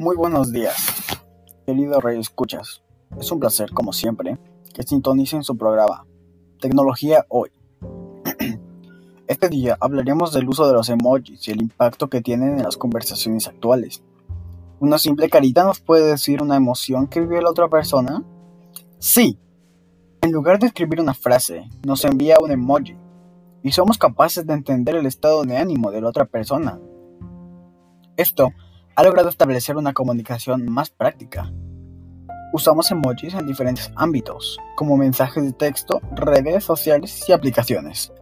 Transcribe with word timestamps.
Muy 0.00 0.16
buenos 0.16 0.50
días, 0.50 0.74
querido 1.66 2.00
Rey 2.00 2.18
Escuchas. 2.18 2.82
Es 3.18 3.30
un 3.32 3.38
placer, 3.38 3.70
como 3.72 3.92
siempre, 3.92 4.38
que 4.72 4.82
sintonicen 4.82 5.44
su 5.44 5.58
programa 5.58 6.06
Tecnología 6.58 7.26
Hoy. 7.28 7.50
Este 9.28 9.50
día 9.50 9.76
hablaremos 9.78 10.32
del 10.32 10.48
uso 10.48 10.66
de 10.66 10.72
los 10.72 10.88
emojis 10.88 11.46
y 11.46 11.50
el 11.50 11.60
impacto 11.60 12.08
que 12.08 12.22
tienen 12.22 12.56
en 12.56 12.62
las 12.62 12.78
conversaciones 12.78 13.46
actuales. 13.46 14.02
¿Una 14.80 14.96
simple 14.96 15.28
carita 15.28 15.64
nos 15.64 15.80
puede 15.80 16.06
decir 16.06 16.40
una 16.40 16.56
emoción 16.56 17.06
que 17.06 17.20
vive 17.20 17.42
la 17.42 17.50
otra 17.50 17.68
persona? 17.68 18.24
Sí. 19.00 19.38
En 20.22 20.32
lugar 20.32 20.60
de 20.60 20.68
escribir 20.68 21.02
una 21.02 21.12
frase, 21.12 21.68
nos 21.86 22.06
envía 22.06 22.38
un 22.42 22.50
emoji 22.50 22.96
y 23.62 23.72
somos 23.72 23.98
capaces 23.98 24.46
de 24.46 24.54
entender 24.54 24.96
el 24.96 25.04
estado 25.04 25.42
de 25.42 25.58
ánimo 25.58 25.90
de 25.90 26.00
la 26.00 26.08
otra 26.08 26.24
persona. 26.24 26.80
Esto 28.16 28.48
ha 29.00 29.02
logrado 29.02 29.30
establecer 29.30 29.78
una 29.78 29.94
comunicación 29.94 30.70
más 30.70 30.90
práctica. 30.90 31.50
Usamos 32.52 32.90
emojis 32.90 33.32
en 33.32 33.46
diferentes 33.46 33.90
ámbitos, 33.96 34.58
como 34.76 34.98
mensajes 34.98 35.42
de 35.42 35.54
texto, 35.54 36.02
redes 36.14 36.64
sociales 36.64 37.26
y 37.26 37.32
aplicaciones. 37.32 38.12